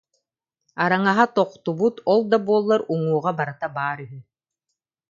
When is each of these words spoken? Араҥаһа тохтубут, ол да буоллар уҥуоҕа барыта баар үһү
Араҥаһа 0.83 1.25
тохтубут, 1.35 1.95
ол 2.11 2.21
да 2.31 2.37
буоллар 2.45 2.81
уҥуоҕа 2.93 3.31
барыта 3.39 3.67
баар 3.75 3.97
үһү 4.05 4.19